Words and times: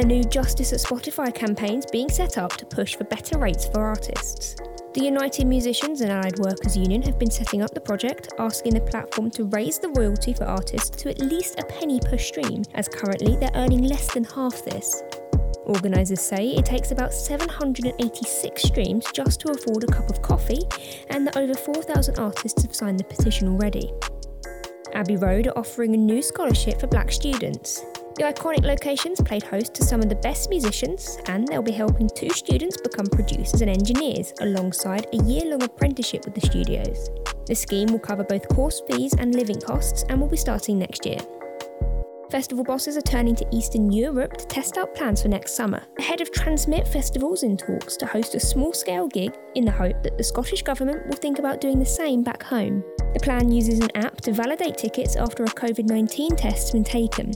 A 0.00 0.04
new 0.04 0.24
Justice 0.24 0.72
at 0.72 0.80
Spotify 0.80 1.32
campaign's 1.32 1.86
being 1.86 2.08
set 2.08 2.36
up 2.36 2.56
to 2.56 2.66
push 2.66 2.96
for 2.96 3.04
better 3.04 3.38
rates 3.38 3.66
for 3.66 3.80
artists. 3.80 4.56
The 4.92 5.04
United 5.04 5.46
Musicians 5.46 6.00
and 6.00 6.10
Allied 6.10 6.40
Workers 6.40 6.76
Union 6.76 7.00
have 7.02 7.16
been 7.16 7.30
setting 7.30 7.62
up 7.62 7.72
the 7.72 7.80
project, 7.80 8.32
asking 8.40 8.74
the 8.74 8.80
platform 8.80 9.30
to 9.30 9.44
raise 9.44 9.78
the 9.78 9.90
royalty 9.90 10.34
for 10.34 10.44
artists 10.44 10.90
to 11.02 11.10
at 11.10 11.20
least 11.20 11.60
a 11.60 11.64
penny 11.66 12.00
per 12.00 12.18
stream, 12.18 12.64
as 12.74 12.88
currently 12.88 13.36
they're 13.36 13.54
earning 13.54 13.82
less 13.82 14.12
than 14.12 14.24
half 14.24 14.64
this. 14.64 15.04
Organisers 15.64 16.20
say 16.20 16.50
it 16.50 16.64
takes 16.64 16.90
about 16.90 17.14
786 17.14 18.62
streams 18.64 19.06
just 19.14 19.40
to 19.42 19.52
afford 19.52 19.84
a 19.84 19.92
cup 19.92 20.10
of 20.10 20.22
coffee, 20.22 20.62
and 21.10 21.24
that 21.24 21.36
over 21.36 21.54
4,000 21.54 22.18
artists 22.18 22.62
have 22.62 22.74
signed 22.74 22.98
the 22.98 23.04
petition 23.04 23.46
already. 23.46 23.92
Abbey 24.92 25.16
Road 25.16 25.46
are 25.46 25.58
offering 25.58 25.94
a 25.94 25.98
new 25.98 26.20
scholarship 26.20 26.80
for 26.80 26.88
black 26.88 27.12
students. 27.12 27.84
The 28.16 28.22
iconic 28.22 28.64
locations 28.64 29.20
played 29.20 29.42
host 29.42 29.74
to 29.74 29.82
some 29.82 30.00
of 30.00 30.08
the 30.08 30.14
best 30.14 30.48
musicians, 30.48 31.18
and 31.26 31.48
they'll 31.48 31.62
be 31.62 31.72
helping 31.72 32.08
two 32.08 32.30
students 32.30 32.80
become 32.80 33.06
producers 33.06 33.60
and 33.60 33.68
engineers 33.68 34.32
alongside 34.40 35.08
a 35.12 35.24
year 35.24 35.46
long 35.46 35.64
apprenticeship 35.64 36.24
with 36.24 36.34
the 36.34 36.46
studios. 36.46 37.10
The 37.46 37.56
scheme 37.56 37.88
will 37.88 37.98
cover 37.98 38.22
both 38.22 38.48
course 38.48 38.80
fees 38.88 39.14
and 39.14 39.34
living 39.34 39.60
costs 39.60 40.04
and 40.08 40.20
will 40.20 40.28
be 40.28 40.36
starting 40.36 40.78
next 40.78 41.04
year. 41.04 41.18
Festival 42.30 42.62
bosses 42.62 42.96
are 42.96 43.02
turning 43.02 43.34
to 43.34 43.46
Eastern 43.52 43.90
Europe 43.90 44.36
to 44.36 44.46
test 44.46 44.78
out 44.78 44.94
plans 44.94 45.22
for 45.22 45.28
next 45.28 45.56
summer. 45.56 45.82
Ahead 45.98 46.20
of 46.20 46.30
TRNSMT 46.30 46.86
Festivals 46.86 47.42
in 47.42 47.56
talks 47.56 47.96
to 47.96 48.06
host 48.06 48.36
a 48.36 48.40
small 48.40 48.72
scale 48.72 49.08
gig 49.08 49.36
in 49.56 49.64
the 49.64 49.72
hope 49.72 50.02
that 50.04 50.16
the 50.16 50.24
Scottish 50.24 50.62
Government 50.62 51.04
will 51.08 51.16
think 51.16 51.40
about 51.40 51.60
doing 51.60 51.80
the 51.80 51.86
same 51.86 52.22
back 52.22 52.44
home. 52.44 52.84
The 53.12 53.20
plan 53.20 53.50
uses 53.50 53.80
an 53.80 53.90
app 53.96 54.20
to 54.22 54.32
validate 54.32 54.78
tickets 54.78 55.16
after 55.16 55.42
a 55.42 55.48
COVID 55.48 55.86
19 55.86 56.36
test 56.36 56.62
has 56.62 56.70
been 56.70 56.84
taken. 56.84 57.34